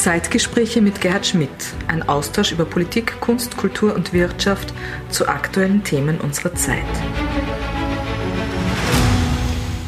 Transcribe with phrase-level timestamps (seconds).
[0.00, 1.50] Zeitgespräche mit Gerhard Schmidt,
[1.86, 4.72] ein Austausch über Politik, Kunst, Kultur und Wirtschaft
[5.10, 6.78] zu aktuellen Themen unserer Zeit.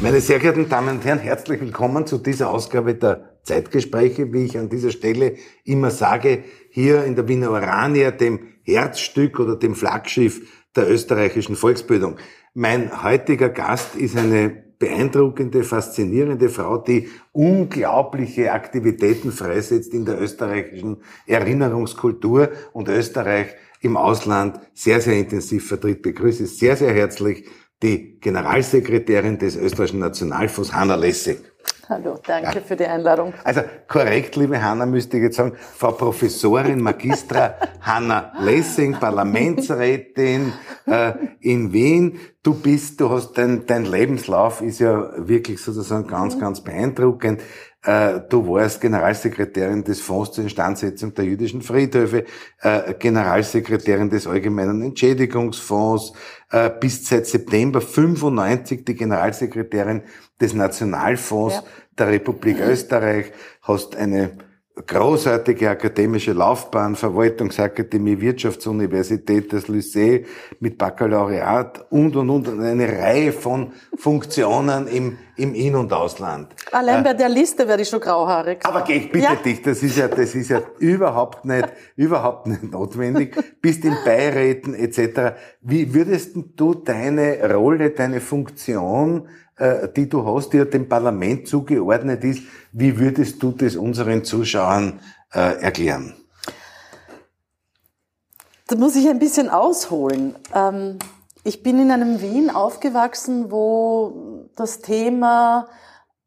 [0.01, 4.55] Meine sehr geehrten Damen und Herren, herzlich willkommen zu dieser Ausgabe der Zeitgespräche, wie ich
[4.55, 10.41] an dieser Stelle immer sage, hier in der Wiener Orania, dem Herzstück oder dem Flaggschiff
[10.75, 12.17] der österreichischen Volksbildung.
[12.53, 20.97] Mein heutiger Gast ist eine beeindruckende, faszinierende Frau, die unglaubliche Aktivitäten freisetzt in der österreichischen
[21.25, 26.01] Erinnerungskultur und Österreich im Ausland sehr, sehr intensiv vertritt.
[26.01, 27.45] Begrüße sehr, sehr herzlich
[27.81, 31.39] die Generalsekretärin des österreichischen Nationalfonds, Hanna Lessig.
[31.87, 32.61] Hallo, danke ja.
[32.61, 33.33] für die Einladung.
[33.43, 40.51] Also korrekt, liebe Hanna, müsste ich jetzt sagen, Frau Professorin Magistra Hanna Lessing, Parlamentsrätin
[40.85, 42.19] äh, in Wien.
[42.43, 46.39] Du bist, du hast dein, dein Lebenslauf ist ja wirklich sozusagen ganz, mhm.
[46.41, 47.41] ganz beeindruckend.
[47.83, 52.25] Äh, du warst Generalsekretärin des Fonds zur Instandsetzung der jüdischen Friedhöfe,
[52.61, 56.11] äh, Generalsekretärin des Allgemeinen Entschädigungsfonds,
[56.51, 60.03] äh, bist seit September 95 die Generalsekretärin
[60.39, 61.63] des Nationalfonds ja.
[61.97, 64.37] der Republik Österreich, hast eine
[64.75, 70.25] großartige akademische Laufbahn, Verwaltungsakademie, Wirtschaftsuniversität, das Lycée
[70.59, 76.55] mit Baccalaureat und, und, und, eine Reihe von Funktionen im, im In- und Ausland.
[76.71, 78.65] Allein bei der Liste werde ich schon grauhaarig.
[78.65, 79.35] Aber ich bitte ja.
[79.35, 83.35] dich, das ist ja, das ist ja überhaupt nicht, überhaupt nicht notwendig.
[83.61, 85.35] Bist in Beiräten etc.
[85.61, 89.52] Wie würdest du deine Rolle, deine Funktion äh,
[89.95, 92.43] die du hast, die ja dem Parlament zugeordnet ist.
[92.71, 94.99] Wie würdest du das unseren Zuschauern
[95.31, 96.15] äh, erklären?
[98.67, 100.35] Da muss ich ein bisschen ausholen.
[100.53, 100.97] Ähm,
[101.43, 105.67] ich bin in einem Wien aufgewachsen, wo das Thema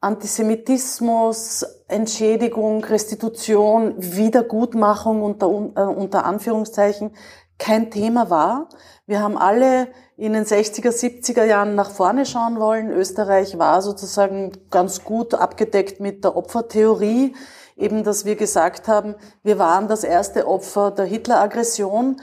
[0.01, 7.13] Antisemitismus, Entschädigung, Restitution, Wiedergutmachung unter, äh, unter Anführungszeichen
[7.59, 8.69] kein Thema war.
[9.07, 12.91] Wir haben alle in den 60er, 70er Jahren nach vorne schauen wollen.
[12.91, 17.35] Österreich war sozusagen ganz gut abgedeckt mit der Opfertheorie,
[17.77, 22.21] eben dass wir gesagt haben, wir waren das erste Opfer der Hitler-Aggression.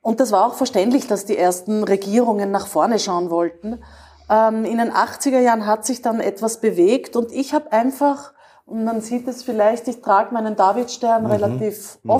[0.00, 3.82] Und das war auch verständlich, dass die ersten Regierungen nach vorne schauen wollten.
[4.30, 8.32] Ähm, in den 80er Jahren hat sich dann etwas bewegt und ich habe einfach,
[8.64, 11.30] und man sieht es vielleicht, ich trage meinen Davidstern mhm.
[11.30, 12.10] relativ mhm.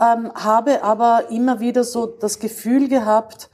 [0.00, 3.50] Ähm, habe aber immer wieder so das Gefühl gehabt,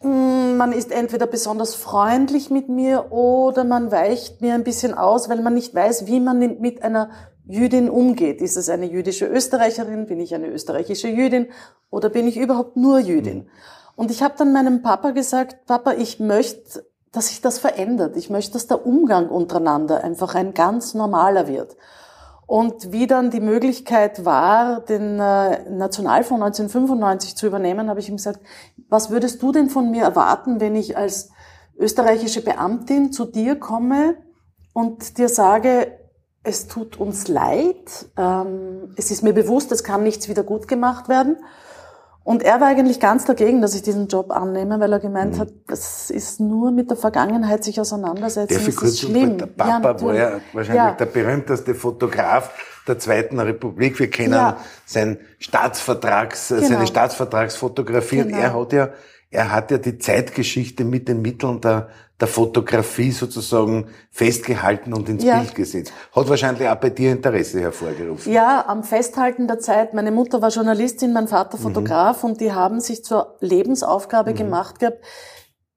[0.00, 5.28] hm, man ist entweder besonders freundlich mit mir oder man weicht mir ein bisschen aus,
[5.28, 7.10] weil man nicht weiß, wie man mit einer
[7.46, 8.40] Jüdin umgeht.
[8.40, 10.06] Ist es eine jüdische Österreicherin?
[10.06, 11.48] Bin ich eine österreichische Jüdin?
[11.90, 13.48] Oder bin ich überhaupt nur Jüdin?
[13.94, 18.16] Und ich habe dann meinem Papa gesagt, Papa, ich möchte, dass sich das verändert.
[18.16, 21.76] Ich möchte, dass der Umgang untereinander einfach ein ganz normaler wird.
[22.46, 28.16] Und wie dann die Möglichkeit war, den äh, Nationalfonds 1995 zu übernehmen, habe ich ihm
[28.16, 28.40] gesagt,
[28.88, 31.30] was würdest du denn von mir erwarten, wenn ich als
[31.76, 34.16] österreichische Beamtin zu dir komme
[34.72, 35.98] und dir sage,
[36.44, 41.08] es tut uns leid, ähm, es ist mir bewusst, es kann nichts wieder gut gemacht
[41.08, 41.38] werden.
[42.26, 45.42] Und er war eigentlich ganz dagegen, dass ich diesen Job annehme, weil er gemeint mhm.
[45.42, 48.48] hat, das ist nur mit der Vergangenheit sich auseinandersetzen.
[48.48, 49.38] Der das ist schlimm.
[49.38, 50.90] Der Papa ja, war ja wahrscheinlich ja.
[50.90, 52.50] der berühmteste Fotograf
[52.88, 54.00] der Zweiten Republik.
[54.00, 54.56] Wir kennen ja.
[54.84, 56.66] sein Staatsvertrags, genau.
[56.66, 58.24] seine Staatsvertragsfotografie.
[58.24, 58.34] Genau.
[58.34, 58.88] Und er hat ja,
[59.30, 61.90] er hat ja die Zeitgeschichte mit den Mitteln der,
[62.20, 65.38] der Fotografie sozusagen festgehalten und ins ja.
[65.38, 65.92] Bild gesetzt.
[66.12, 68.32] Hat wahrscheinlich auch bei dir Interesse hervorgerufen.
[68.32, 69.92] Ja, am Festhalten der Zeit.
[69.92, 72.30] Meine Mutter war Journalistin, mein Vater Fotograf mhm.
[72.30, 74.36] und die haben sich zur Lebensaufgabe mhm.
[74.36, 75.04] gemacht gehabt,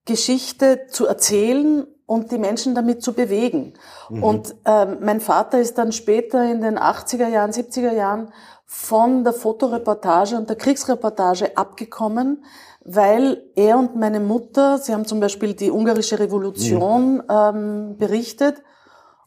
[0.05, 3.73] Geschichte zu erzählen und die Menschen damit zu bewegen.
[4.09, 4.23] Mhm.
[4.23, 8.31] Und ähm, mein Vater ist dann später in den 80er Jahren, 70er Jahren
[8.65, 12.45] von der Fotoreportage und der Kriegsreportage abgekommen,
[12.91, 17.23] weil er und meine Mutter, sie haben zum Beispiel die ungarische Revolution mhm.
[17.29, 18.63] ähm, berichtet,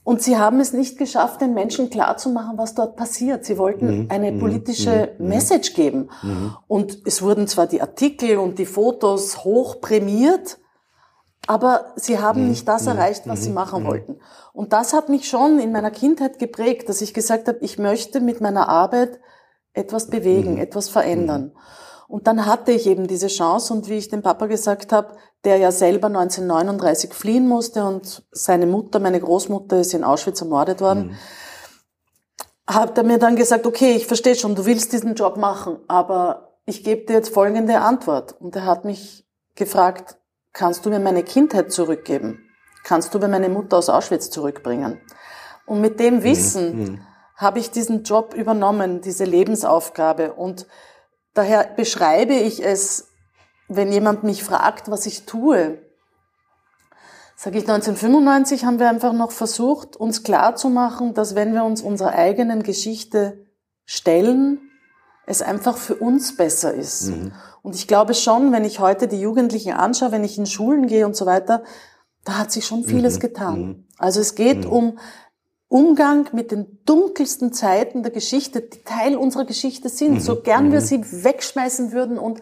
[0.04, 3.44] und sie haben es nicht geschafft, den Menschen klarzumachen, was dort passiert.
[3.44, 4.06] Sie wollten mhm.
[4.10, 4.40] eine mhm.
[4.40, 5.28] politische mhm.
[5.28, 6.10] Message geben.
[6.22, 6.56] Mhm.
[6.66, 10.58] Und es wurden zwar die Artikel und die Fotos hoch prämiert,
[11.46, 12.48] aber sie haben mhm.
[12.48, 12.88] nicht das mhm.
[12.88, 13.54] erreicht, was sie mhm.
[13.54, 14.18] machen wollten.
[14.52, 18.20] Und das hat mich schon in meiner Kindheit geprägt, dass ich gesagt habe, ich möchte
[18.20, 19.20] mit meiner Arbeit
[19.72, 21.52] etwas bewegen, etwas verändern.
[22.12, 25.56] Und dann hatte ich eben diese Chance und wie ich dem Papa gesagt habe, der
[25.56, 31.06] ja selber 1939 fliehen musste und seine Mutter, meine Großmutter, ist in Auschwitz ermordet worden,
[31.06, 31.16] mhm.
[32.66, 36.58] hat er mir dann gesagt, okay, ich verstehe schon, du willst diesen Job machen, aber
[36.66, 38.38] ich gebe dir jetzt folgende Antwort.
[38.38, 40.18] Und er hat mich gefragt,
[40.52, 42.46] kannst du mir meine Kindheit zurückgeben?
[42.84, 45.00] Kannst du mir meine Mutter aus Auschwitz zurückbringen?
[45.64, 46.22] Und mit dem mhm.
[46.24, 47.00] Wissen mhm.
[47.36, 50.34] habe ich diesen Job übernommen, diese Lebensaufgabe.
[50.34, 50.66] Und
[51.34, 53.08] daher beschreibe ich es,
[53.68, 55.78] wenn jemand mich fragt, was ich tue.
[57.36, 62.12] Sage ich, 1995 haben wir einfach noch versucht, uns klarzumachen, dass wenn wir uns unserer
[62.12, 63.46] eigenen Geschichte
[63.84, 64.60] stellen,
[65.26, 67.08] es einfach für uns besser ist.
[67.08, 67.32] Mhm.
[67.62, 71.06] Und ich glaube schon, wenn ich heute die Jugendlichen anschaue, wenn ich in Schulen gehe
[71.06, 71.62] und so weiter,
[72.24, 73.20] da hat sich schon vieles mhm.
[73.20, 73.60] getan.
[73.60, 73.84] Mhm.
[73.98, 74.70] Also es geht mhm.
[74.70, 74.98] um
[75.72, 80.42] Umgang mit den dunkelsten Zeiten der Geschichte, die Teil unserer Geschichte sind, so mhm.
[80.42, 80.84] gern wir mhm.
[80.84, 82.40] sie wegschmeißen würden und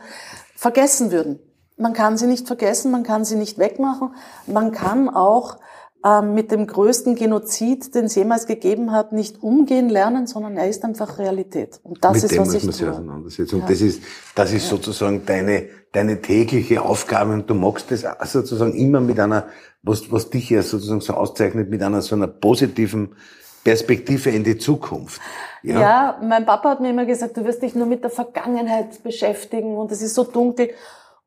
[0.56, 1.38] vergessen würden.
[1.76, 4.14] Man kann sie nicht vergessen, man kann sie nicht wegmachen,
[4.48, 5.58] man kann auch
[6.04, 10.68] ähm, mit dem größten Genozid, den es jemals gegeben hat, nicht umgehen lernen, sondern er
[10.68, 11.78] ist einfach Realität.
[11.84, 12.78] Und das mit ist, dem was muss ich man tue.
[12.78, 13.60] sich auseinandersetzen.
[13.60, 14.02] Und das ist,
[14.34, 19.46] das ist sozusagen deine, deine tägliche Aufgabe und du magst das sozusagen immer mit einer,
[19.82, 23.16] was, was dich ja sozusagen so auszeichnet, mit einer so einer positiven
[23.64, 25.20] Perspektive in die Zukunft.
[25.62, 25.80] Ja.
[25.80, 29.76] ja, mein Papa hat mir immer gesagt, du wirst dich nur mit der Vergangenheit beschäftigen
[29.76, 30.70] und es ist so dunkel.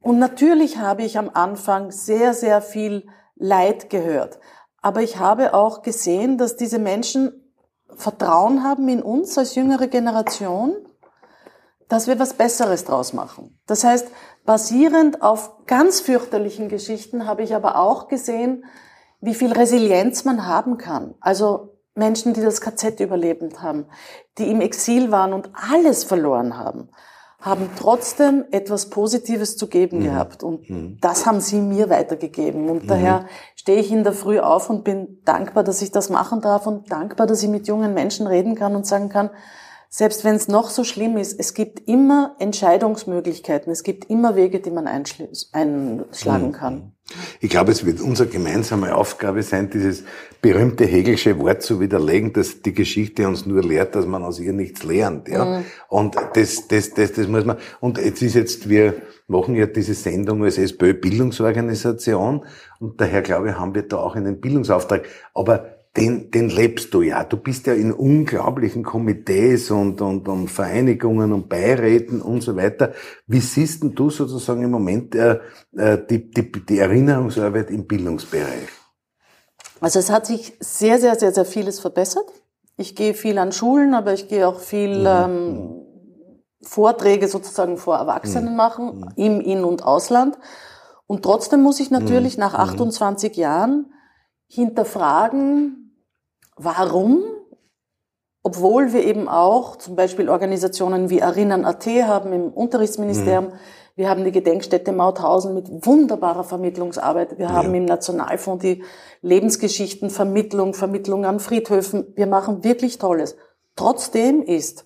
[0.01, 3.05] Und natürlich habe ich am Anfang sehr, sehr viel
[3.35, 4.39] Leid gehört.
[4.81, 7.31] Aber ich habe auch gesehen, dass diese Menschen
[7.95, 10.75] Vertrauen haben in uns als jüngere Generation,
[11.87, 13.59] dass wir was Besseres draus machen.
[13.67, 14.07] Das heißt,
[14.45, 18.65] basierend auf ganz fürchterlichen Geschichten habe ich aber auch gesehen,
[19.21, 21.15] wie viel Resilienz man haben kann.
[21.21, 23.85] Also Menschen, die das KZ überlebt haben,
[24.37, 26.89] die im Exil waren und alles verloren haben
[27.43, 30.03] haben trotzdem etwas Positives zu geben mhm.
[30.05, 30.43] gehabt.
[30.43, 30.97] Und mhm.
[31.01, 32.69] das haben sie mir weitergegeben.
[32.69, 32.87] Und mhm.
[32.87, 33.25] daher
[33.55, 36.89] stehe ich in der Früh auf und bin dankbar, dass ich das machen darf und
[36.89, 39.29] dankbar, dass ich mit jungen Menschen reden kann und sagen kann,
[39.95, 44.59] selbst wenn es noch so schlimm ist, es gibt immer Entscheidungsmöglichkeiten, es gibt immer Wege,
[44.59, 46.51] die man einschlagen mhm.
[46.51, 46.93] kann.
[47.41, 50.03] Ich glaube, es wird unsere gemeinsame Aufgabe sein, dieses
[50.41, 54.53] berühmte Hegelsche Wort zu widerlegen, dass die Geschichte uns nur lehrt, dass man aus ihr
[54.53, 55.27] nichts lernt.
[55.27, 55.59] Ja?
[55.59, 55.65] Mhm.
[55.89, 57.57] Und das, das, das, das muss man.
[57.79, 58.95] Und jetzt ist jetzt, wir
[59.27, 62.45] machen ja diese Sendung als SPÖ Bildungsorganisation
[62.79, 65.07] und daher glaube ich, haben wir da auch einen Bildungsauftrag.
[65.35, 67.23] Aber den, den lebst du ja.
[67.23, 72.93] Du bist ja in unglaublichen Komitees und, und, und Vereinigungen und Beiräten und so weiter.
[73.27, 75.39] Wie siehst denn du sozusagen im Moment äh,
[75.77, 78.69] äh, die, die, die Erinnerungsarbeit im Bildungsbereich?
[79.81, 82.25] Also es hat sich sehr, sehr, sehr, sehr vieles verbessert.
[82.75, 85.07] Ich gehe viel an Schulen, aber ich gehe auch viel mhm.
[85.07, 85.81] ähm,
[86.63, 88.55] Vorträge sozusagen vor Erwachsenen mhm.
[88.55, 89.07] machen, mhm.
[89.15, 90.39] im In- und Ausland.
[91.05, 92.41] Und trotzdem muss ich natürlich mhm.
[92.41, 93.41] nach 28 mhm.
[93.41, 93.93] Jahren
[94.47, 95.82] hinterfragen,
[96.55, 97.23] Warum?
[98.43, 103.45] Obwohl wir eben auch zum Beispiel Organisationen wie Erinnern.at haben im Unterrichtsministerium.
[103.45, 103.53] Mhm.
[103.95, 107.37] Wir haben die Gedenkstätte Mauthausen mit wunderbarer Vermittlungsarbeit.
[107.37, 107.53] Wir ja.
[107.53, 108.83] haben im Nationalfonds die
[109.21, 112.11] Lebensgeschichtenvermittlung, Vermittlung an Friedhöfen.
[112.15, 113.37] Wir machen wirklich Tolles.
[113.75, 114.85] Trotzdem ist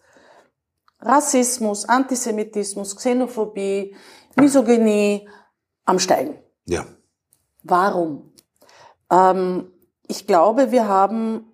[1.00, 3.96] Rassismus, Antisemitismus, Xenophobie,
[4.36, 5.28] Misogynie
[5.86, 6.38] am Steigen.
[6.66, 6.86] Ja.
[7.64, 8.34] Warum?
[9.10, 9.72] Ähm,
[10.08, 11.47] ich glaube, wir haben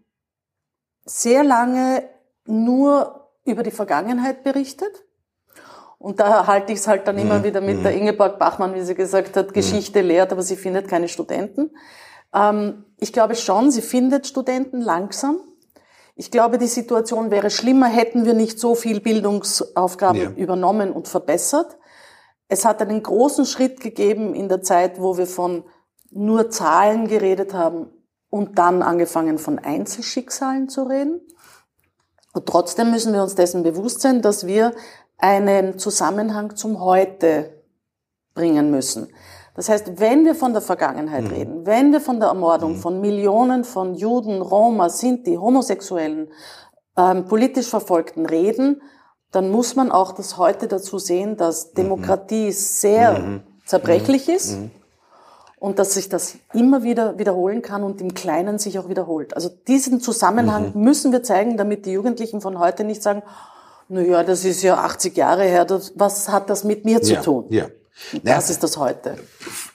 [1.05, 2.03] sehr lange
[2.45, 5.03] nur über die Vergangenheit berichtet.
[5.99, 7.43] Und da halte ich es halt dann immer mhm.
[7.43, 7.83] wieder mit mhm.
[7.83, 10.07] der Ingeborg Bachmann, wie sie gesagt hat, Geschichte mhm.
[10.09, 11.71] lehrt, aber sie findet keine Studenten.
[12.33, 15.39] Ähm, ich glaube schon, sie findet Studenten langsam.
[16.15, 20.29] Ich glaube, die Situation wäre schlimmer, hätten wir nicht so viel Bildungsaufgaben ja.
[20.31, 21.77] übernommen und verbessert.
[22.49, 25.63] Es hat einen großen Schritt gegeben in der Zeit, wo wir von
[26.11, 27.87] nur Zahlen geredet haben
[28.33, 31.21] und dann angefangen von Einzelschicksalen zu reden.
[32.33, 34.73] Und trotzdem müssen wir uns dessen bewusst sein, dass wir
[35.19, 37.61] einen Zusammenhang zum Heute
[38.33, 39.09] bringen müssen.
[39.55, 41.29] Das heißt, wenn wir von der Vergangenheit mhm.
[41.29, 42.77] reden, wenn wir von der Ermordung mhm.
[42.77, 46.29] von Millionen von Juden, Roma, Sinti, Homosexuellen,
[46.97, 48.81] ähm, politisch Verfolgten reden,
[49.29, 51.75] dann muss man auch das Heute dazu sehen, dass mhm.
[51.75, 53.43] Demokratie sehr mhm.
[53.67, 54.33] zerbrechlich mhm.
[54.33, 54.57] ist.
[55.63, 59.33] Und dass sich das immer wieder wiederholen kann und im Kleinen sich auch wiederholt.
[59.33, 60.83] Also diesen Zusammenhang mhm.
[60.83, 63.23] müssen wir zeigen, damit die Jugendlichen von heute nicht sagen,
[63.87, 67.13] na ja, das ist ja 80 Jahre her, das, was hat das mit mir zu
[67.13, 67.45] ja, tun?
[67.47, 67.67] Ja.
[68.23, 69.17] Das ist das heute.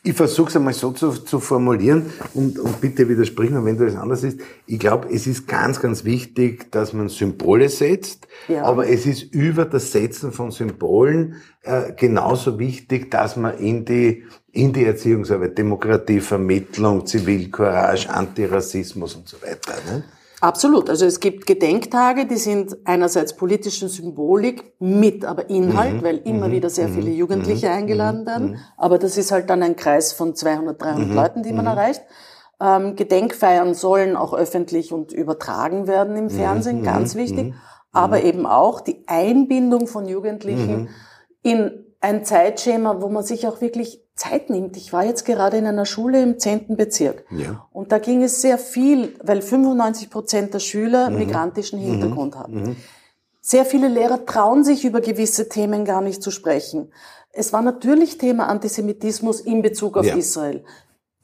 [0.02, 3.86] Ich versuche es einmal so zu, zu formulieren und, und bitte widersprich mir, wenn du
[3.86, 4.40] das anders ist.
[4.66, 8.64] Ich glaube, es ist ganz, ganz wichtig, dass man Symbole setzt, ja.
[8.64, 14.24] aber es ist über das Setzen von Symbolen äh, genauso wichtig, dass man in die,
[14.52, 19.74] in die Erziehungsarbeit, Demokratie, Vermittlung, Zivilcourage, Antirassismus und so weiter.
[19.86, 20.04] Ne?
[20.40, 20.88] Absolut.
[20.88, 26.02] Also es gibt Gedenktage, die sind einerseits politische Symbolik mit aber Inhalt, mhm.
[26.02, 26.52] weil immer mhm.
[26.52, 27.16] wieder sehr viele mhm.
[27.16, 27.72] Jugendliche mhm.
[27.72, 28.50] eingeladen werden.
[28.50, 28.58] Mhm.
[28.76, 31.14] Aber das ist halt dann ein Kreis von 200, 300 mhm.
[31.14, 32.02] Leuten, die man erreicht.
[32.60, 37.46] Ähm, Gedenkfeiern sollen auch öffentlich und übertragen werden im Fernsehen, Mhm, ganz mhm, wichtig.
[37.46, 37.54] mhm.
[37.92, 40.88] Aber eben auch die Einbindung von Jugendlichen Mhm.
[41.42, 44.76] in ein Zeitschema, wo man sich auch wirklich Zeit nimmt.
[44.76, 46.76] Ich war jetzt gerade in einer Schule im 10.
[46.76, 47.24] Bezirk.
[47.30, 47.66] Ja.
[47.72, 51.18] Und da ging es sehr viel, weil 95 Prozent der Schüler Mhm.
[51.18, 52.76] migrantischen Hintergrund haben.
[53.40, 56.92] Sehr viele Lehrer trauen sich über gewisse Themen gar nicht zu sprechen.
[57.32, 60.16] Es war natürlich Thema Antisemitismus in Bezug auf Ja.
[60.16, 60.64] Israel.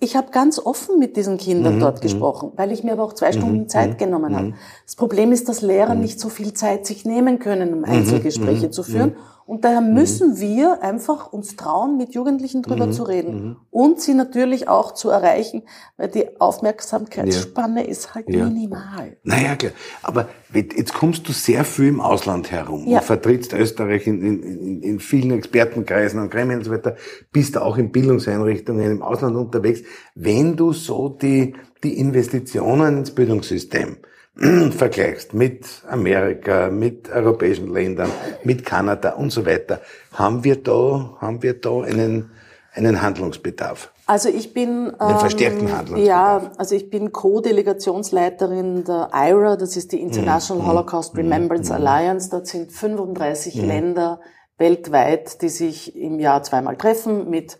[0.00, 3.32] Ich habe ganz offen mit diesen Kindern dort gesprochen, weil ich mir aber auch zwei
[3.32, 4.54] Stunden Zeit genommen habe.
[4.84, 8.82] Das Problem ist, dass Lehrer nicht so viel Zeit sich nehmen können, um Einzelgespräche zu
[8.82, 9.16] führen.
[9.46, 14.68] Und daher müssen wir einfach uns trauen, mit Jugendlichen drüber zu reden und sie natürlich
[14.68, 15.64] auch zu erreichen,
[15.98, 18.44] weil die Aufmerksamkeitsspanne ist halt Ja.
[18.46, 19.16] minimal.
[19.22, 19.72] Naja, klar.
[20.02, 22.98] Aber jetzt kommst du sehr viel im Ausland herum Ja.
[22.98, 26.96] und vertrittst Österreich in, in, in, in vielen Expertenkreisen und Gremien und so weiter,
[27.32, 29.82] bist auch in Bildungseinrichtungen im Ausland unterwegs.
[30.14, 33.98] Wenn du so die, die Investitionen ins Bildungssystem
[34.76, 38.10] vergleichst mit Amerika, mit europäischen Ländern,
[38.42, 39.80] mit Kanada und so weiter,
[40.12, 42.30] haben wir da, haben wir da einen,
[42.74, 43.92] einen Handlungsbedarf?
[44.06, 46.42] Also ich bin Den verstärkten Handlungsbedarf.
[46.42, 50.68] ja, also ich bin Co-Delegationsleiterin der IRA, das ist die International Mhm.
[50.68, 52.28] Holocaust Remembrance Alliance.
[52.30, 54.20] Dort sind 35 Länder
[54.58, 57.58] weltweit, die sich im Jahr zweimal treffen mit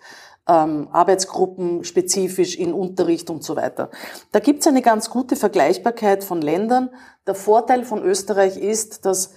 [0.49, 3.91] ähm, Arbeitsgruppen spezifisch in Unterricht und so weiter.
[4.33, 6.91] Da gibt's eine ganz gute Vergleichbarkeit von Ländern.
[7.27, 9.33] Der Vorteil von Österreich ist, dass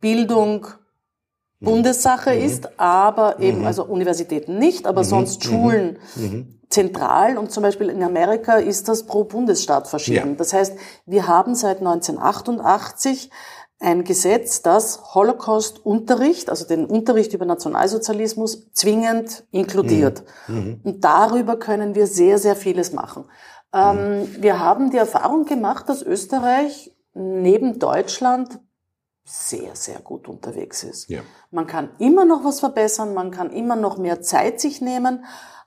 [0.00, 0.66] Bildung
[1.60, 5.98] Bundessache ist, aber eben, also Universitäten nicht, aber sonst Schulen
[6.68, 10.30] zentral und zum Beispiel in Amerika ist das pro Bundesstaat verschieden.
[10.30, 10.34] Ja.
[10.36, 13.30] Das heißt, wir haben seit 1988
[13.82, 20.22] ein Gesetz, das Holocaust-Unterricht, also den Unterricht über Nationalsozialismus, zwingend inkludiert.
[20.84, 23.24] Und darüber können wir sehr, sehr vieles machen.
[23.72, 28.60] Ähm, wir haben die Erfahrung gemacht, dass Österreich neben Deutschland
[29.24, 31.08] sehr, sehr gut unterwegs ist.
[31.08, 31.20] Ja.
[31.50, 35.24] Man kann immer noch was verbessern, man kann immer noch mehr Zeit sich nehmen,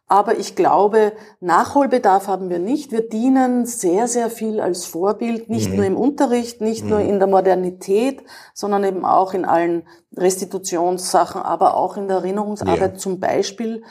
[0.08, 2.92] aber ich glaube, Nachholbedarf haben wir nicht.
[2.92, 7.28] Wir dienen sehr, sehr viel als Vorbild, nicht nur im Unterricht, nicht nur in der
[7.28, 12.98] Modernität, sondern eben auch in allen Restitutionssachen, aber auch in der Erinnerungsarbeit Ja.
[12.98, 13.84] zum Beispiel,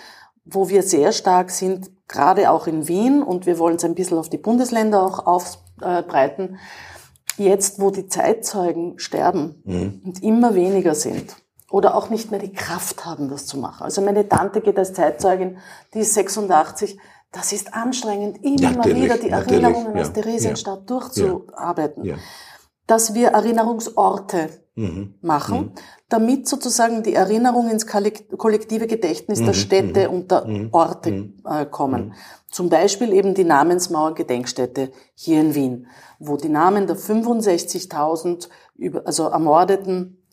[0.45, 4.19] wo wir sehr stark sind, gerade auch in Wien und wir wollen es ein bisschen
[4.19, 6.59] auf die Bundesländer auch aufbreiten.
[7.37, 9.63] Jetzt, wo die Zeitzeugen sterben
[10.05, 11.35] und immer weniger sind
[11.75, 13.83] oder auch nicht mehr die Kraft haben, das zu machen.
[13.83, 15.59] Also meine Tante geht als Zeitzeugin,
[15.93, 16.97] die ist 86.
[17.33, 22.05] Das ist anstrengend, immer Natürlich, wieder die Erinnerungen ja, aus Theresienstadt durchzuarbeiten.
[22.05, 22.15] Ja.
[22.87, 25.15] Dass wir Erinnerungsorte Mhm.
[25.21, 25.73] machen,
[26.09, 32.15] damit sozusagen die Erinnerung ins kollek- kollektive Gedächtnis der Städte und der Orte äh, kommen.
[32.53, 35.87] Zum Beispiel eben die Namensmauer Gedenkstätte hier in Wien,
[36.21, 40.24] wo die Namen der 65.000 über- also Ermordeten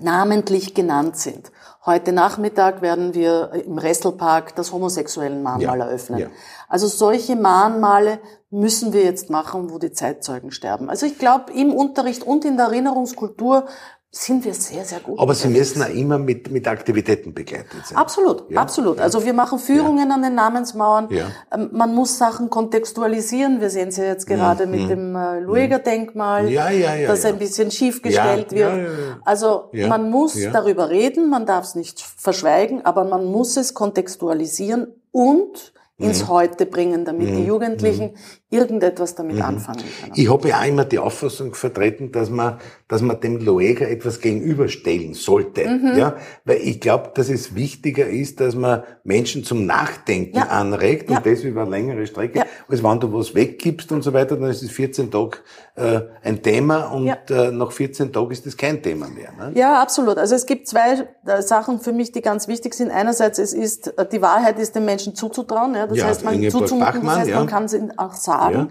[0.00, 1.50] namentlich genannt sind.
[1.84, 6.18] Heute Nachmittag werden wir im Restelpark das homosexuellen Mahnmal Ja, eröffnen.
[6.18, 6.26] ja.
[6.68, 8.18] Also solche Mahnmale
[8.50, 10.90] müssen wir jetzt machen, wo die Zeitzeugen sterben.
[10.90, 13.66] Also ich glaube, im Unterricht und in der Erinnerungskultur
[14.10, 15.18] sind wir sehr, sehr gut.
[15.18, 17.98] Aber Sie müssen auch immer mit, mit Aktivitäten begleitet sein.
[17.98, 18.60] Absolut, Ja.
[18.62, 18.98] absolut.
[18.98, 21.08] Also wir machen Führungen an den Namensmauern.
[21.10, 21.26] Ja.
[21.52, 23.60] Ähm, Man muss Sachen kontextualisieren.
[23.60, 26.48] Wir sehen es ja jetzt gerade mit dem äh, Lueger-Denkmal, Mhm.
[26.48, 27.28] Ja, ja, ja, das ja.
[27.30, 28.76] ein bisschen schief gestellt Ja, wird.
[28.76, 29.18] ja, ja, ja.
[29.24, 30.50] Also Ja, man muss ja.
[30.50, 36.08] darüber reden, man darf es nicht verschweigen, aber man muss es kontextualisieren und Mhm.
[36.08, 38.16] ins Heute bringen, damit die Jugendlichen
[38.48, 40.12] irgendetwas damit anfangen können.
[40.14, 44.20] Ich habe ja auch immer die Auffassung vertreten, dass man, dass man dem Loeger etwas
[44.20, 45.68] gegenüberstellen sollte.
[45.68, 45.96] Mhm.
[45.96, 50.44] Ja, weil ich glaube, dass es wichtiger ist, dass man Menschen zum Nachdenken Ja.
[50.44, 51.16] anregt Ja.
[51.18, 52.44] und das über eine längere Strecke, Ja.
[52.68, 55.38] als wenn du was weggibst und so weiter, dann ist es 14 Tage
[55.74, 59.32] äh, ein Thema und äh, nach 14 Tagen ist es kein Thema mehr.
[59.32, 59.52] Ne?
[59.58, 60.16] Ja, absolut.
[60.18, 62.90] Also es gibt zwei äh, Sachen für mich, die ganz wichtig sind.
[62.90, 65.74] Einerseits, es ist, äh, die Wahrheit ist dem Menschen zuzutrauen.
[65.74, 65.86] Ja?
[65.86, 68.35] Das heißt, man zuzumuten, das heißt, man kann es auch sagen.
[68.52, 68.68] Ja.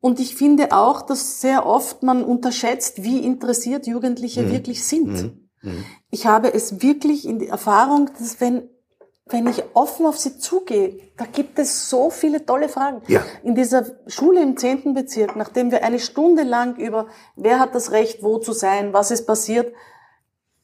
[0.00, 4.52] Und ich finde auch, dass sehr oft man unterschätzt, wie interessiert Jugendliche Mhm.
[4.52, 5.34] wirklich sind.
[6.10, 8.70] Ich habe es wirklich in die Erfahrung, dass wenn,
[9.26, 13.02] wenn ich offen auf sie zugehe, da gibt es so viele tolle Fragen.
[13.08, 13.22] Ja.
[13.42, 14.94] In dieser Schule im 10.
[14.94, 19.10] Bezirk, nachdem wir eine Stunde lang über, wer hat das Recht, wo zu sein, was
[19.10, 19.70] ist passiert,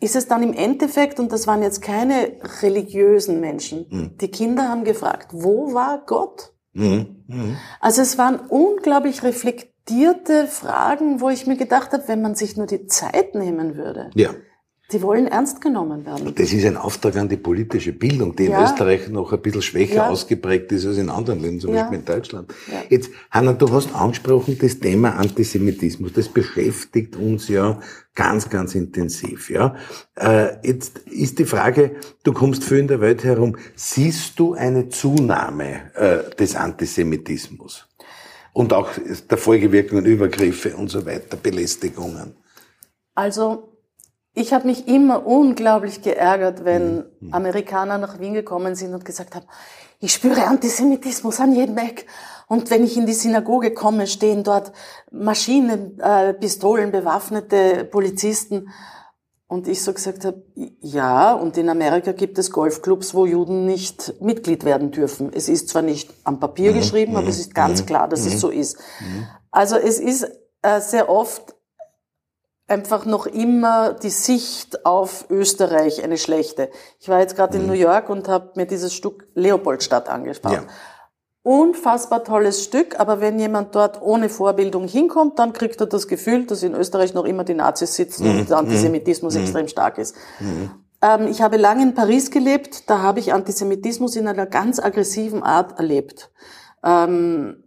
[0.00, 2.32] ist es dann im Endeffekt, und das waren jetzt keine
[2.62, 6.54] religiösen Menschen, die Kinder haben gefragt, wo war Gott?
[6.76, 7.24] Mhm.
[7.26, 7.56] Mhm.
[7.80, 12.66] Also es waren unglaublich reflektierte Fragen, wo ich mir gedacht habe, wenn man sich nur
[12.66, 14.30] die Zeit nehmen würde, Ja.
[14.92, 16.32] Die wollen ernst genommen werden.
[16.36, 19.96] Das ist ein Auftrag an die politische Bildung, die in Österreich noch ein bisschen schwächer
[19.96, 20.08] ja.
[20.08, 21.82] ausgeprägt ist als in anderen Ländern, zum ja.
[21.82, 22.54] Beispiel in Deutschland.
[22.88, 26.12] Jetzt, Hanna, du hast angesprochen das Thema Antisemitismus.
[26.12, 27.80] Das beschäftigt uns ja
[28.14, 29.50] ganz, ganz intensiv.
[29.50, 29.74] Ja,
[30.14, 33.56] äh, Jetzt ist die Frage, du kommst viel in der Welt herum.
[33.74, 37.88] Siehst du eine Zunahme äh, des Antisemitismus?
[38.52, 38.90] Und auch
[39.28, 42.36] der Folgewirkungen, Übergriffe und so weiter, Belästigungen?
[43.14, 43.75] Also
[44.38, 47.32] ich habe mich immer unglaublich geärgert, wenn mhm.
[47.32, 49.46] Amerikaner nach Wien gekommen sind und gesagt haben,
[49.98, 52.06] ich spüre Antisemitismus an jedem Eck.
[52.46, 54.72] Und wenn ich in die Synagoge komme, stehen dort
[55.10, 58.68] Maschinen, äh, Pistolen, bewaffnete Polizisten.
[59.48, 64.20] Und ich so gesagt habe, ja, und in Amerika gibt es Golfclubs, wo Juden nicht
[64.20, 65.30] Mitglied werden dürfen.
[65.32, 66.76] Es ist zwar nicht am Papier mhm.
[66.76, 67.18] geschrieben, mhm.
[67.18, 67.86] aber es ist ganz mhm.
[67.86, 68.32] klar, dass mhm.
[68.32, 68.76] es so ist.
[69.00, 69.26] Mhm.
[69.50, 70.24] Also es ist
[70.60, 71.55] äh, sehr oft
[72.68, 76.70] einfach noch immer die Sicht auf Österreich eine schlechte.
[76.98, 77.64] Ich war jetzt gerade mhm.
[77.64, 80.52] in New York und habe mir dieses Stück Leopoldstadt angeschaut.
[80.52, 80.64] Ja.
[81.42, 86.44] Unfassbar tolles Stück, aber wenn jemand dort ohne Vorbildung hinkommt, dann kriegt er das Gefühl,
[86.44, 88.40] dass in Österreich noch immer die Nazis sitzen mhm.
[88.40, 89.42] und der Antisemitismus mhm.
[89.42, 90.16] extrem stark ist.
[90.40, 90.70] Mhm.
[91.02, 95.44] Ähm, ich habe lange in Paris gelebt, da habe ich Antisemitismus in einer ganz aggressiven
[95.44, 96.32] Art erlebt.
[96.82, 97.62] Ähm,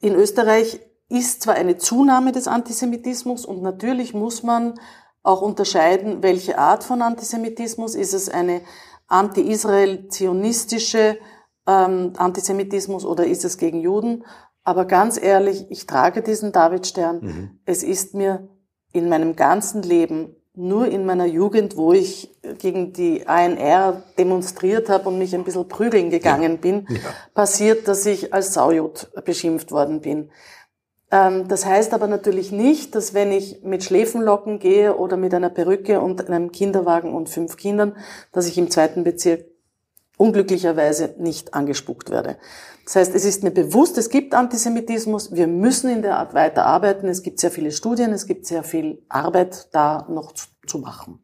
[0.00, 4.80] in Österreich ist zwar eine Zunahme des Antisemitismus und natürlich muss man
[5.22, 7.94] auch unterscheiden, welche Art von Antisemitismus.
[7.94, 8.62] Ist es eine
[9.08, 11.18] anti-israel-zionistische
[11.66, 14.24] ähm, Antisemitismus oder ist es gegen Juden?
[14.62, 17.20] Aber ganz ehrlich, ich trage diesen Davidstern.
[17.20, 17.58] Mhm.
[17.66, 18.48] Es ist mir
[18.92, 25.08] in meinem ganzen Leben, nur in meiner Jugend, wo ich gegen die ANR demonstriert habe
[25.08, 26.98] und mich ein bisschen prügeln gegangen bin, ja.
[27.34, 30.30] passiert, dass ich als Saujud beschimpft worden bin.
[31.10, 35.50] Ähm, das heißt aber natürlich nicht, dass wenn ich mit Schläfenlocken gehe oder mit einer
[35.50, 37.96] Perücke und einem Kinderwagen und fünf Kindern,
[38.32, 39.44] dass ich im zweiten Bezirk
[40.16, 42.36] unglücklicherweise nicht angespuckt werde.
[42.84, 47.08] Das heißt, es ist mir bewusst, es gibt Antisemitismus, wir müssen in der Art weiterarbeiten,
[47.08, 50.32] es gibt sehr viele Studien, es gibt sehr viel Arbeit da noch
[50.70, 51.18] zu, machen.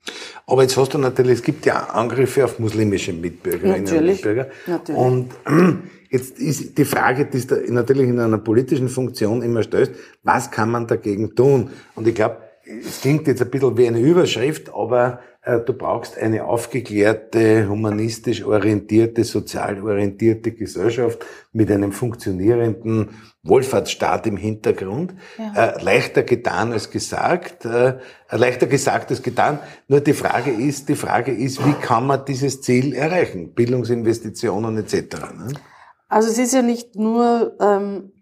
[0.47, 4.49] Aber jetzt hast du natürlich, es gibt ja Angriffe auf muslimische Mitbürgerinnen natürlich, und Mitbürger.
[4.67, 5.01] Natürlich.
[5.01, 5.31] Und
[6.09, 10.71] Jetzt ist die Frage, die es natürlich in einer politischen Funktion immer stößt, was kann
[10.71, 11.71] man dagegen tun?
[11.95, 16.19] Und ich glaube, es klingt jetzt ein bisschen wie eine Überschrift, aber äh, du brauchst
[16.19, 23.11] eine aufgeklärte, humanistisch orientierte, sozial orientierte Gesellschaft mit einem funktionierenden
[23.45, 25.15] Wohlfahrtsstaat im Hintergrund.
[25.39, 25.77] Ja.
[25.77, 27.99] Äh, leichter getan als gesagt, äh,
[28.31, 29.61] leichter gesagt als getan.
[29.87, 33.55] Nur die Frage ist, die Frage ist, wie kann man dieses Ziel erreichen?
[33.55, 34.95] Bildungsinvestitionen etc.
[35.37, 35.53] Ne?
[36.09, 38.13] Also es ist ja nicht nur, ähm,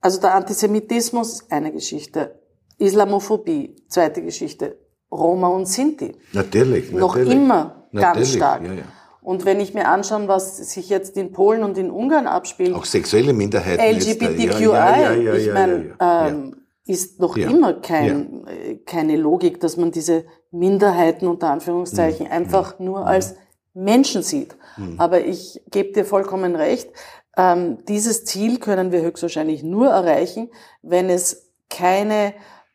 [0.00, 2.39] also der Antisemitismus, eine Geschichte,
[2.80, 4.78] Islamophobie, zweite Geschichte,
[5.12, 6.16] Roma und Sinti.
[6.32, 7.34] Natürlich, Noch natürlich.
[7.34, 8.62] immer natürlich, ganz stark.
[8.64, 8.82] Ja, ja.
[9.22, 12.74] Und wenn ich mir anschaue, was sich jetzt in Polen und in Ungarn abspielt.
[12.74, 13.82] Auch sexuelle Minderheiten.
[13.82, 19.90] LGBTQI, ja, ja, ich meine, ähm, ist noch immer kein, äh, keine Logik, dass man
[19.90, 22.32] diese Minderheiten unter Anführungszeichen mhm.
[22.32, 22.86] einfach mhm.
[22.86, 23.36] nur als
[23.74, 24.56] Menschen sieht.
[24.76, 24.94] Mhm.
[24.98, 26.90] Aber ich gebe dir vollkommen recht,
[27.36, 30.50] ähm, dieses Ziel können wir höchstwahrscheinlich nur erreichen,
[30.82, 32.34] wenn es keine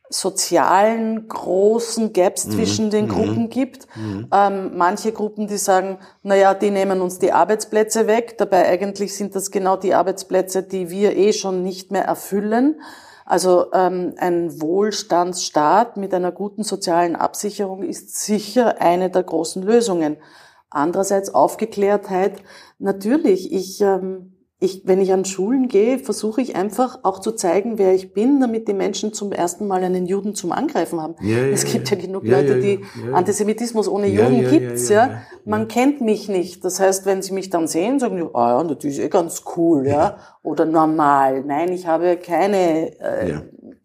[0.09, 2.51] sozialen großen Gaps mhm.
[2.51, 3.09] zwischen den mhm.
[3.09, 3.87] Gruppen gibt.
[3.95, 4.27] Mhm.
[4.31, 8.37] Ähm, manche Gruppen, die sagen, na ja, die nehmen uns die Arbeitsplätze weg.
[8.37, 12.79] Dabei eigentlich sind das genau die Arbeitsplätze, die wir eh schon nicht mehr erfüllen.
[13.25, 20.17] Also ähm, ein Wohlstandsstaat mit einer guten sozialen Absicherung ist sicher eine der großen Lösungen.
[20.69, 22.43] Andererseits Aufgeklärtheit.
[22.77, 24.34] Natürlich, ich, ähm,
[24.65, 28.39] ich, wenn ich an Schulen gehe, versuche ich einfach auch zu zeigen, wer ich bin,
[28.41, 31.15] damit die Menschen zum ersten Mal einen Juden zum Angreifen haben.
[31.21, 32.81] Ja, ja, es gibt ja, genug Leute, die
[33.13, 36.65] Antisemitismus ohne Juden gibt's, ja, Man kennt mich nicht.
[36.65, 39.43] Das heißt, wenn sie mich dann sehen, sagen sie, ah ja, das ist eh ganz
[39.55, 41.43] cool, ja, oder normal.
[41.45, 43.39] Nein, ich habe keine äh,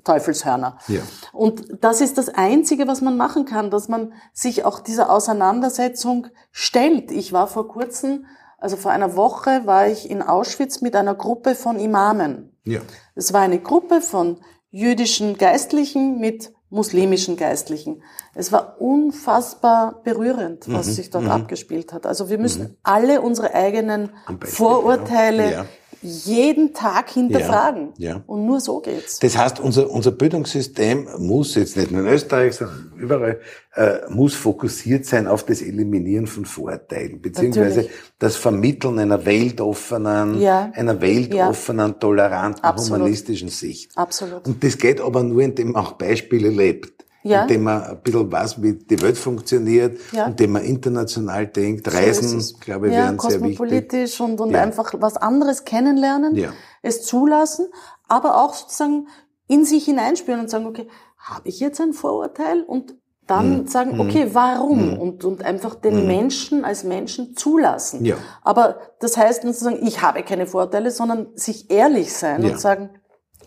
[0.04, 0.78] Teufelshörner.
[0.88, 1.00] Ja.
[1.32, 6.28] Und das ist das Einzige, was man machen kann, dass man sich auch dieser Auseinandersetzung
[6.50, 7.10] stellt.
[7.10, 8.24] Ich war vor kurzem,
[8.60, 12.56] also vor einer Woche, war ich in Auschwitz mit einer Gruppe von Imamen.
[12.64, 12.80] Ja.
[13.14, 14.38] Es war eine Gruppe von
[14.70, 18.02] jüdischen Geistlichen mit muslimischen Geistlichen.
[18.34, 21.30] Es war unfassbar berührend, was mhm, sich dort mhm.
[21.30, 22.06] abgespielt hat.
[22.06, 22.76] Also wir müssen mhm.
[22.84, 25.66] alle unsere eigenen Beispiel, Vorurteile ja
[26.02, 27.92] jeden Tag hinterfragen.
[27.98, 28.22] Ja, ja.
[28.26, 29.18] Und nur so geht's.
[29.18, 33.40] Das heißt, unser, unser Bildungssystem muss jetzt nicht nur in Österreich, sondern überall,
[33.74, 37.98] äh, muss fokussiert sein auf das Eliminieren von Vorteilen, beziehungsweise Natürlich.
[38.18, 40.70] das Vermitteln einer weltoffenen, ja.
[40.74, 43.00] einer weltoffenen, toleranten, Absolut.
[43.00, 43.96] humanistischen Sicht.
[43.96, 44.46] Absolut.
[44.46, 47.04] Und das geht aber nur, indem man auch Beispiele lebt.
[47.22, 47.42] Ja.
[47.42, 50.26] indem man ein bisschen weiß, wie die Welt funktioniert, ja.
[50.26, 51.92] indem man international denkt.
[51.92, 53.58] Reisen, so glaube ich, ja, wären sehr wichtig.
[53.58, 54.62] kosmopolitisch und, und ja.
[54.62, 56.50] einfach was anderes kennenlernen, ja.
[56.82, 57.66] es zulassen,
[58.08, 59.08] aber auch sozusagen
[59.46, 60.86] in sich hineinspüren und sagen, okay,
[61.18, 62.62] habe ich jetzt ein Vorurteil?
[62.62, 62.94] Und
[63.26, 63.66] dann mhm.
[63.66, 64.00] sagen, mhm.
[64.00, 64.92] okay, warum?
[64.92, 64.98] Mhm.
[64.98, 66.06] Und, und einfach den.
[66.06, 68.04] Menschen als Menschen zulassen.
[68.04, 68.16] Ja.
[68.42, 72.50] Aber das heißt nicht zu sagen, ich habe keine Vorurteile, sondern sich ehrlich sein ja.
[72.50, 72.90] und sagen,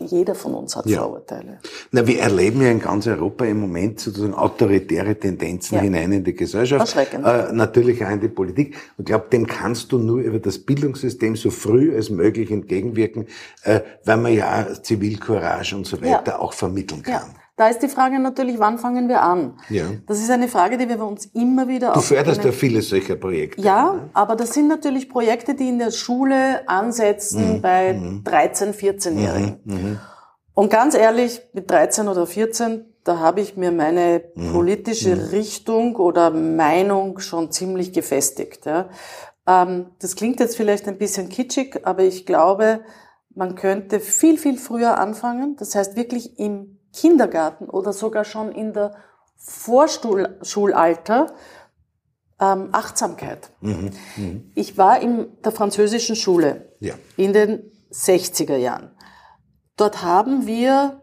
[0.00, 1.02] jeder von uns hat ja.
[1.02, 1.58] Vorurteile.
[1.92, 5.82] Na, wir erleben ja in ganz Europa im Moment sozusagen autoritäre Tendenzen ja.
[5.82, 6.96] hinein in die Gesellschaft.
[6.96, 8.74] Äh, natürlich auch in die Politik.
[8.96, 13.26] Und ich glaube, dem kannst du nur über das Bildungssystem so früh als möglich entgegenwirken,
[13.62, 16.38] äh, weil man ja Zivilcourage und so weiter ja.
[16.38, 17.34] auch vermitteln kann.
[17.56, 19.56] Da ist die Frage natürlich, wann fangen wir an?
[19.68, 19.84] Ja.
[20.06, 21.92] Das ist eine Frage, die wir uns immer wieder...
[21.92, 23.62] Du förderst ja viele solcher Projekte.
[23.62, 24.10] Ja, ne?
[24.12, 27.62] aber das sind natürlich Projekte, die in der Schule ansetzen mhm.
[27.62, 28.24] bei mhm.
[28.24, 29.60] 13-, 14-Jährigen.
[29.64, 29.74] Mhm.
[29.74, 30.00] mhm.
[30.56, 34.52] Und ganz ehrlich, mit 13 oder 14, da habe ich mir meine mhm.
[34.52, 35.28] politische mhm.
[35.30, 38.66] Richtung oder Meinung schon ziemlich gefestigt.
[38.66, 38.88] Ja.
[39.46, 42.80] Ähm, das klingt jetzt vielleicht ein bisschen kitschig, aber ich glaube,
[43.34, 45.56] man könnte viel, viel früher anfangen.
[45.56, 48.94] Das heißt wirklich im Kindergarten oder sogar schon in der
[49.36, 51.34] Vorschulalter
[52.40, 53.50] ähm, Achtsamkeit.
[53.60, 54.40] Mhm, mh.
[54.54, 56.94] Ich war in der französischen Schule ja.
[57.16, 58.90] in den 60er Jahren.
[59.76, 61.02] Dort haben wir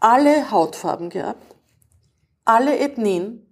[0.00, 1.54] alle Hautfarben gehabt,
[2.44, 3.48] alle Ethnien,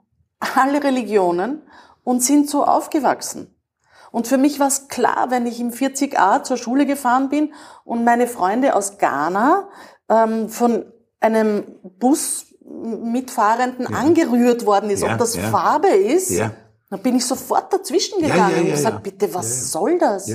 [0.57, 1.63] alle Religionen
[2.03, 3.55] und sind so aufgewachsen.
[4.11, 7.55] Und für mich war es klar, wenn ich im 40a zur Schule gefahren bin
[7.85, 9.69] und meine Freunde aus Ghana
[10.09, 11.65] ähm, von einem
[11.99, 13.97] Busmitfahrenden ja.
[13.99, 15.43] angerührt worden ist, ja, ob das ja.
[15.43, 20.31] Farbe ist, dann bin ich sofort dazwischen gegangen und gesagt, bitte, was soll das?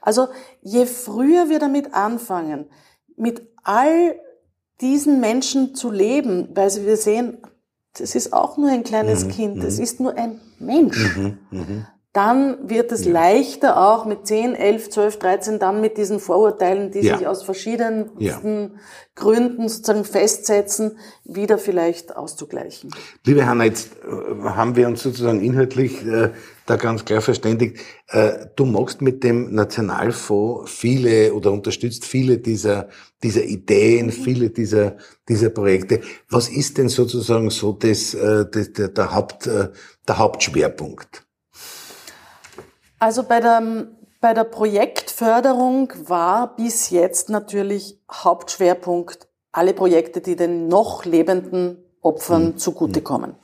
[0.00, 0.28] Also
[0.62, 2.70] je früher wir damit anfangen,
[3.16, 4.14] mit all
[4.80, 7.38] diesen Menschen zu leben, weil wir sehen,
[7.94, 9.82] das ist auch nur ein kleines mhm, Kind, das mhm.
[9.82, 11.16] ist nur ein Mensch.
[11.16, 13.12] Mhm, mhm dann wird es ja.
[13.12, 17.16] leichter auch mit 10, 11, 12, 13 dann mit diesen Vorurteilen, die ja.
[17.16, 18.40] sich aus verschiedenen ja.
[19.14, 22.90] Gründen sozusagen festsetzen, wieder vielleicht auszugleichen.
[23.24, 26.30] Liebe Hanna, jetzt äh, haben wir uns sozusagen inhaltlich äh,
[26.66, 27.78] da ganz klar verständigt.
[28.08, 32.88] Äh, du machst mit dem Nationalfonds viele oder unterstützt viele dieser,
[33.22, 34.12] dieser Ideen, mhm.
[34.12, 34.96] viele dieser,
[35.28, 36.00] dieser Projekte.
[36.28, 39.68] Was ist denn sozusagen so das, äh, das der, der, Haupt, äh,
[40.08, 41.29] der Hauptschwerpunkt?
[43.00, 43.88] Also bei der,
[44.20, 52.44] bei der Projektförderung war bis jetzt natürlich Hauptschwerpunkt alle Projekte, die den noch lebenden Opfern
[52.44, 52.58] mhm.
[52.58, 53.34] zugutekommen.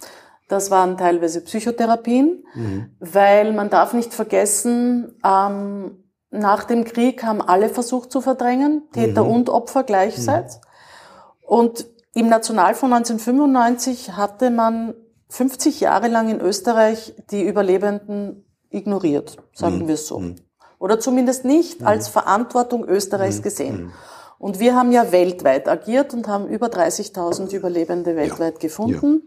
[0.48, 2.96] Das waren teilweise Psychotherapien, mhm.
[3.00, 9.24] weil man darf nicht vergessen, ähm, nach dem Krieg haben alle versucht zu verdrängen, Täter
[9.24, 9.30] mhm.
[9.30, 10.56] und Opfer gleichzeitig.
[10.56, 11.48] Mhm.
[11.48, 14.94] Und im Nationalfonds 1995 hatte man
[15.28, 19.88] 50 Jahre lang in Österreich die Überlebenden ignoriert, sagen mhm.
[19.88, 20.18] wir es so.
[20.18, 20.36] Mhm.
[20.78, 21.86] Oder zumindest nicht mhm.
[21.86, 23.42] als Verantwortung Österreichs mhm.
[23.42, 23.76] gesehen.
[23.76, 23.92] Mhm.
[24.38, 28.60] Und wir haben ja weltweit agiert und haben über 30.000 Überlebende weltweit ja.
[28.60, 29.22] gefunden.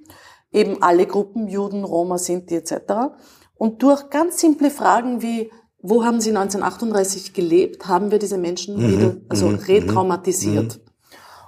[0.52, 0.62] Ja.
[0.62, 2.74] Eben alle Gruppen, Juden, Roma, Sinti etc.
[3.56, 8.78] Und durch ganz simple Fragen wie, wo haben sie 1938 gelebt, haben wir diese Menschen
[8.78, 8.92] mhm.
[8.92, 10.80] wieder, also retraumatisiert.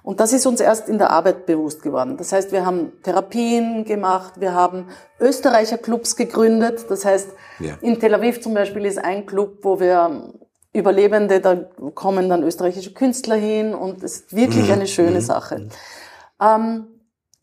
[0.03, 2.17] Und das ist uns erst in der Arbeit bewusst geworden.
[2.17, 4.87] Das heißt, wir haben Therapien gemacht, wir haben
[5.19, 6.85] Österreicher Clubs gegründet.
[6.89, 7.77] Das heißt, ja.
[7.81, 10.33] in Tel Aviv zum Beispiel ist ein Club, wo wir
[10.73, 11.55] Überlebende, da
[11.95, 14.73] kommen dann österreichische Künstler hin und es ist wirklich mhm.
[14.73, 15.21] eine schöne mhm.
[15.21, 15.67] Sache.
[16.41, 16.87] Ähm,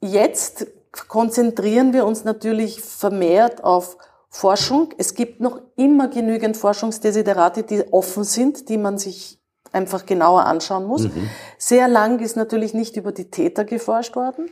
[0.01, 0.66] jetzt
[1.09, 3.99] konzentrieren wir uns natürlich vermehrt auf
[4.31, 4.94] Forschung.
[4.97, 9.38] Es gibt noch immer genügend Forschungsdesiderate, die offen sind, die man sich
[9.72, 11.04] einfach genauer anschauen muss.
[11.04, 11.28] Mhm.
[11.59, 14.50] Sehr lang ist natürlich nicht über die Täter geforscht worden.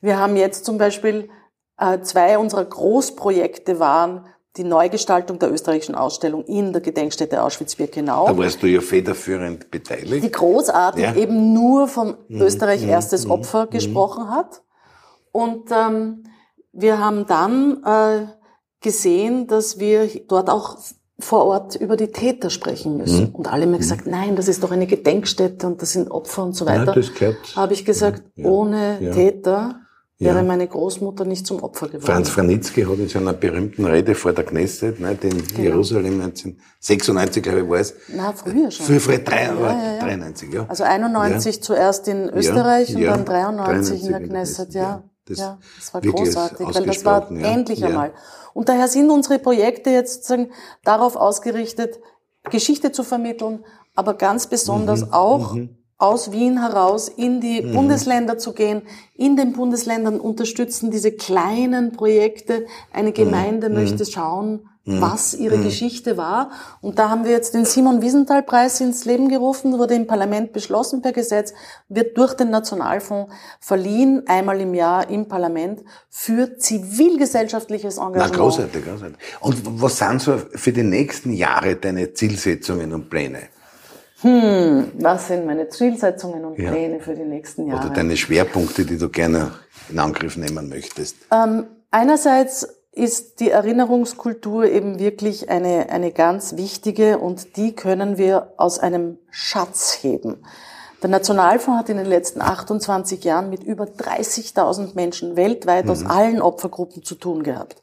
[0.00, 1.28] Wir haben jetzt zum Beispiel
[1.78, 4.26] äh, zwei unserer Großprojekte waren
[4.56, 8.26] die Neugestaltung der österreichischen Ausstellung in der Gedenkstätte Auschwitz-Birkenau.
[8.26, 10.24] Da warst du ja federführend beteiligt.
[10.24, 11.14] Die großartig ja.
[11.14, 12.42] eben nur vom mhm.
[12.42, 12.88] Österreich mhm.
[12.88, 13.30] erstes mhm.
[13.30, 13.70] Opfer mhm.
[13.70, 14.62] gesprochen hat.
[15.30, 16.24] Und ähm,
[16.72, 18.26] wir haben dann äh,
[18.80, 20.78] gesehen, dass wir dort auch
[21.20, 23.28] vor Ort über die Täter sprechen müssen.
[23.28, 23.34] Mhm.
[23.34, 24.12] Und alle haben gesagt, mhm.
[24.12, 26.96] nein, das ist doch eine Gedenkstätte und das sind Opfer und so weiter.
[26.96, 28.46] Ja, Habe ich gesagt, ja.
[28.46, 29.12] ohne ja.
[29.12, 29.80] Täter
[30.20, 32.06] wäre meine Großmutter nicht zum Opfer geworden.
[32.06, 35.60] Franz Franitzky hat in seiner berühmten Rede vor der Knesset, ne, in genau.
[35.60, 37.94] Jerusalem 1996, glaube ich, war es.
[38.08, 38.86] Na, früher schon.
[38.86, 40.66] Früher, früher, drei, ja, ja, 93, ja.
[40.68, 45.04] Also 91 zuerst in Österreich und dann 93, 93 in der Knesset, ja.
[45.28, 48.12] Das, ja, das war großartig, weil das war endlich einmal.
[48.54, 50.50] Und daher sind unsere Projekte jetzt sozusagen
[50.84, 52.00] darauf ausgerichtet,
[52.50, 53.64] Geschichte zu vermitteln,
[53.94, 55.76] aber ganz besonders mhm, auch mhm.
[55.98, 57.74] aus Wien heraus in die mhm.
[57.74, 58.82] Bundesländer zu gehen,
[59.14, 62.66] in den Bundesländern unterstützen diese kleinen Projekte.
[62.92, 63.74] Eine Gemeinde mhm.
[63.74, 64.68] möchte schauen, mhm.
[64.88, 65.64] Was ihre mhm.
[65.64, 66.50] Geschichte war.
[66.80, 70.52] Und da haben wir jetzt den Simon Wiesenthal Preis ins Leben gerufen, wurde im Parlament
[70.52, 71.52] beschlossen per Gesetz,
[71.88, 78.32] wird durch den Nationalfonds verliehen, einmal im Jahr im Parlament für zivilgesellschaftliches Engagement.
[78.32, 79.16] Na, großartig, großartig.
[79.40, 83.40] Und was sind so für die nächsten Jahre deine Zielsetzungen und Pläne?
[84.20, 87.02] Hm, was sind meine Zielsetzungen und Pläne ja.
[87.02, 87.86] für die nächsten Jahre?
[87.86, 89.52] Oder deine Schwerpunkte, die du gerne
[89.88, 91.16] in Angriff nehmen möchtest?
[91.30, 92.66] Ähm, einerseits
[92.98, 99.18] ist die Erinnerungskultur eben wirklich eine, eine ganz wichtige und die können wir aus einem
[99.30, 100.44] Schatz heben.
[101.02, 105.90] Der Nationalfonds hat in den letzten 28 Jahren mit über 30.000 Menschen weltweit mhm.
[105.92, 107.80] aus allen Opfergruppen zu tun gehabt.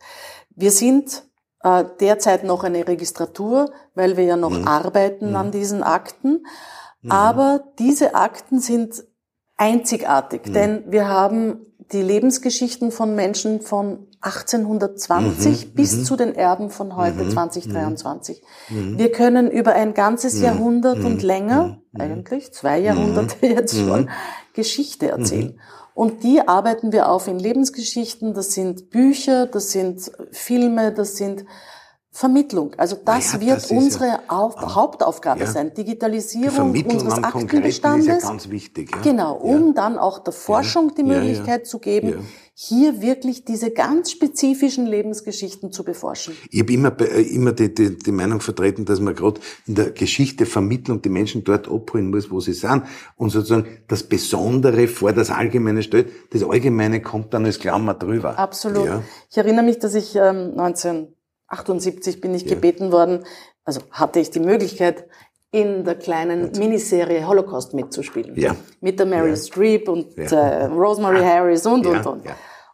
[0.50, 1.24] Wir sind
[1.64, 4.68] äh, derzeit noch eine Registratur, weil wir ja noch mhm.
[4.68, 5.36] arbeiten mhm.
[5.38, 6.46] an diesen Akten.
[7.02, 7.12] Mhm.
[7.12, 9.06] Aber diese Akten sind
[9.56, 10.54] einzigartig, mhm.
[10.54, 15.72] denn wir haben die Lebensgeschichten von Menschen von 1820 mhm.
[15.72, 16.04] bis mhm.
[16.04, 18.42] zu den Erben von heute 2023.
[18.70, 24.10] Wir können über ein ganzes Jahrhundert und länger, eigentlich zwei Jahrhunderte jetzt schon,
[24.54, 25.60] Geschichte erzählen.
[25.94, 28.34] Und die arbeiten wir auf in Lebensgeschichten.
[28.34, 31.46] Das sind Bücher, das sind Filme, das sind
[32.16, 32.72] Vermittlung.
[32.78, 35.48] Also das ja, wird das unsere ja, Auf ah, Hauptaufgabe ja.
[35.48, 35.74] sein.
[35.74, 38.24] Digitalisierung unseres Aktenbestandes.
[38.24, 38.92] Ganz wichtig.
[38.96, 39.02] Ja.
[39.02, 44.86] Genau, um dann auch der Forschung die Möglichkeit zu geben, hier wirklich diese ganz spezifischen
[44.86, 46.38] Lebensgeschichten zu beforschen.
[46.52, 49.92] Ich habe immer, äh, immer die, die, die Meinung vertreten, dass man gerade in der
[49.92, 52.84] Geschichte Vermittlung die Menschen dort abholen muss, wo sie sind
[53.18, 56.08] und sozusagen das Besondere vor das Allgemeine stellt.
[56.32, 58.40] Das Allgemeine kommt dann als Klammer drüber.
[58.40, 58.88] Absolut.
[59.30, 61.10] Ich erinnere mich, dass ich ähm, 19
[61.48, 62.56] 78 bin ich ja.
[62.56, 63.26] gebeten worden,
[63.64, 65.06] also hatte ich die Möglichkeit,
[65.52, 68.36] in der kleinen Miniserie Holocaust mitzuspielen.
[68.36, 68.56] Ja.
[68.82, 69.36] Mit der Mary ja.
[69.38, 72.24] Streep und äh, Rosemary Harris und, und, und.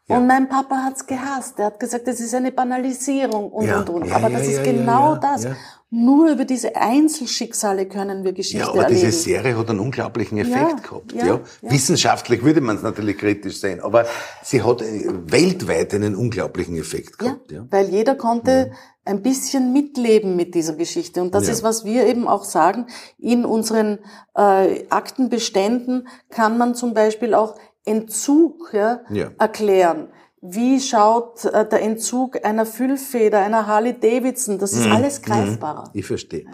[0.07, 1.59] Und mein Papa hat's gehasst.
[1.59, 4.11] Er hat gesagt, das ist eine Banalisierung und, und, und.
[4.11, 5.47] Aber das ist genau das.
[5.93, 8.77] Nur über diese Einzelschicksale können wir Geschichte erleben.
[8.77, 9.11] Ja, aber erleben.
[9.11, 11.11] diese Serie hat einen unglaublichen Effekt ja, gehabt.
[11.11, 11.39] Ja, ja.
[11.63, 14.05] Wissenschaftlich würde man es natürlich kritisch sehen, aber
[14.41, 17.51] sie hat weltweit einen unglaublichen Effekt gehabt.
[17.51, 18.73] Ja, weil jeder konnte mhm.
[19.03, 21.21] ein bisschen mitleben mit dieser Geschichte.
[21.21, 22.87] Und das ist, was wir eben auch sagen.
[23.19, 23.99] In unseren
[24.33, 29.01] äh, Aktenbeständen kann man zum Beispiel auch Entzug ja,
[29.37, 30.07] erklären
[30.41, 34.57] wie schaut äh, der Entzug einer Füllfeder, einer Harley Davidson?
[34.57, 34.91] Das ist mhm.
[34.91, 35.25] alles mhm.
[35.25, 35.89] greifbarer.
[35.93, 36.45] Ich verstehe.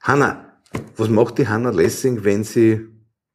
[0.00, 0.52] Hanna,
[0.96, 2.86] was macht die Hanna Lessing, wenn sie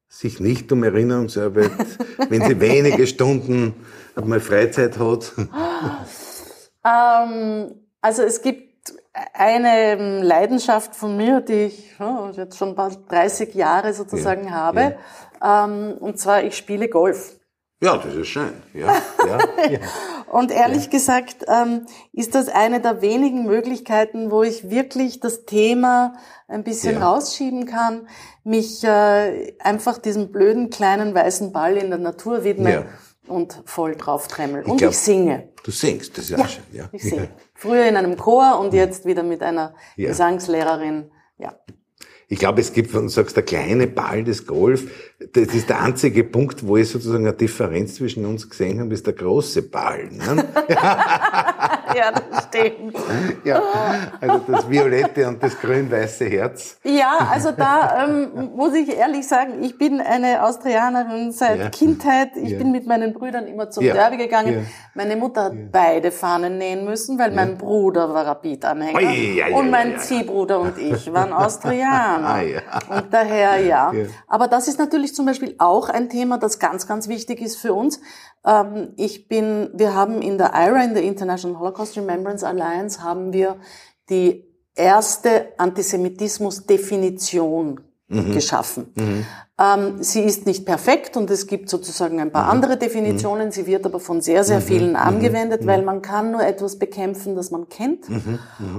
[0.08, 1.72] sich nicht um Erinnerungsarbeit,
[2.30, 3.74] wenn sie wenige Stunden
[4.16, 5.34] mal Freizeit hat?
[6.86, 8.94] ähm, also es gibt
[9.34, 14.96] eine Leidenschaft von mir, die ich oh, jetzt schon bald 30 Jahre sozusagen ja, habe.
[15.42, 15.66] Ja.
[15.66, 17.40] Ähm, und zwar, ich spiele Golf.
[17.84, 18.54] Ja, das ist schön.
[18.74, 18.96] Ja,
[19.28, 19.80] ja, ja.
[20.32, 20.90] Und ehrlich ja.
[20.90, 26.14] gesagt ähm, ist das eine der wenigen Möglichkeiten, wo ich wirklich das Thema
[26.48, 27.06] ein bisschen ja.
[27.06, 28.08] rausschieben kann,
[28.46, 32.86] mich äh, einfach diesem blöden kleinen weißen Ball in der Natur widmen ja.
[33.28, 34.64] und voll drauf tremmeln.
[34.64, 35.50] Und glaub, ich singe.
[35.66, 36.64] Du singst, das ist ja, schön.
[36.72, 37.28] Ja, ich singe.
[37.54, 41.12] Früher in einem Chor und jetzt wieder mit einer Gesangslehrerin.
[41.38, 41.54] Ja.
[42.34, 44.90] Ich glaube, es gibt, wenn du sagst, der kleine Ball des Golf,
[45.34, 49.06] das ist der einzige Punkt, wo ich sozusagen eine Differenz zwischen uns gesehen habe, ist
[49.06, 50.10] der große Ball.
[50.12, 50.44] Ne?
[50.70, 52.96] ja, das stimmt.
[53.44, 53.62] Ja,
[54.22, 56.78] also das violette und das grün-weiße Herz.
[56.84, 61.70] Ja, also da ähm, muss ich ehrlich sagen, ich bin eine Austrianerin seit ja.
[61.70, 62.38] Kindheit.
[62.38, 62.58] Ich ja.
[62.58, 63.94] bin mit meinen Brüdern immer zum ja.
[63.94, 64.66] Derby gegangen.
[64.94, 70.60] Meine Mutter hat beide Fahnen nähen müssen, weil mein Bruder war Rapid-Anhänger und mein Ziehbruder
[70.60, 72.42] und ich waren Austrianer.
[72.70, 73.92] Ah, und daher ja.
[74.28, 77.74] Aber das ist natürlich zum Beispiel auch ein Thema, das ganz, ganz wichtig ist für
[77.74, 78.00] uns.
[78.46, 83.34] Ähm, ich bin, wir haben in der IRA, in der International Holocaust Remembrance Alliance, haben
[83.34, 83.58] wir
[84.10, 88.34] die erste Antisemitismus-Definition mhm.
[88.34, 88.92] geschaffen.
[88.96, 89.26] Mhm.
[89.60, 92.52] Ähm, sie ist nicht perfekt und es gibt sozusagen ein paar mhm.
[92.52, 93.52] andere Definitionen.
[93.52, 94.64] Sie wird aber von sehr, sehr mhm.
[94.64, 94.96] vielen mhm.
[94.96, 98.08] angewendet, weil man kann nur etwas bekämpfen, das man kennt.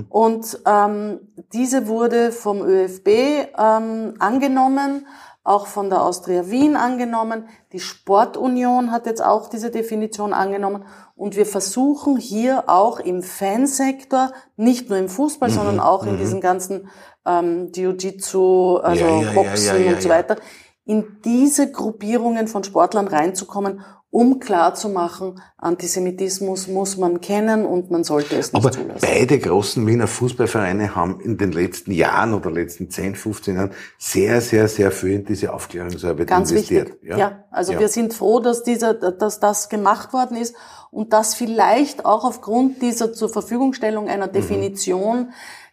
[0.08, 1.20] Und ähm,
[1.52, 3.08] diese wurde vom ÖFB
[3.56, 5.06] ähm, angenommen
[5.44, 7.46] auch von der Austria Wien angenommen.
[7.72, 10.86] Die Sportunion hat jetzt auch diese Definition angenommen.
[11.16, 15.54] Und wir versuchen hier auch im Fansektor, nicht nur im Fußball, mhm.
[15.54, 16.18] sondern auch in mhm.
[16.18, 16.88] diesen ganzen
[17.24, 20.36] ähm, Jiu-Jitsu, also ja, ja, Boxen ja, und so weiter,
[20.84, 23.82] in diese Gruppierungen von Sportlern reinzukommen,
[24.14, 29.00] um klarzumachen, Antisemitismus muss man kennen und man sollte es nicht Aber zulassen.
[29.04, 34.40] beide großen Wiener Fußballvereine haben in den letzten Jahren oder letzten 10, 15 Jahren sehr,
[34.40, 36.90] sehr, sehr viel in diese Aufklärungsarbeit Ganz investiert.
[37.02, 37.16] wichtig.
[37.18, 37.80] Ja, also Ja.
[37.80, 40.54] wir sind froh, dass dieser, dass das gemacht worden ist
[40.92, 44.32] und dass vielleicht auch aufgrund dieser zur Verfügungstellung einer Mhm.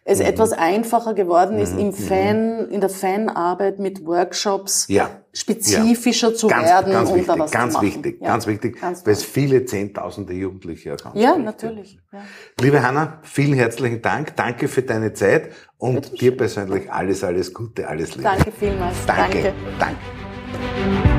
[0.04, 1.62] Es etwas einfacher geworden Mhm.
[1.62, 5.10] ist, im Fan, in der Fanarbeit mit Workshops Ja.
[5.32, 7.86] spezifischer zu Ganz, werden ganz und wichtig, da was ganz zu machen.
[7.86, 8.26] wichtig, Ja.
[8.26, 12.00] ganz wichtig, Ganz weil es viele Zehntausende Jugendliche erkannt Ja, natürlich.
[12.12, 12.18] Ja.
[12.60, 14.34] Liebe Hanna, vielen herzlichen Dank.
[14.34, 18.24] Danke für deine Zeit und dir persönlich alles, alles Gute, alles Liebe.
[18.24, 18.96] Danke vielmals.
[19.06, 19.52] Danke.
[19.78, 19.96] Danke.
[20.80, 21.11] Danke.